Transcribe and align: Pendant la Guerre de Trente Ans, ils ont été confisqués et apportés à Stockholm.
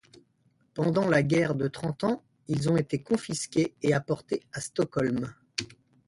Pendant 0.73 1.07
la 1.07 1.21
Guerre 1.21 1.53
de 1.53 1.67
Trente 1.67 2.03
Ans, 2.05 2.23
ils 2.47 2.69
ont 2.71 2.75
été 2.75 3.03
confisqués 3.03 3.75
et 3.83 3.93
apportés 3.93 4.41
à 4.51 4.59
Stockholm. 4.59 5.35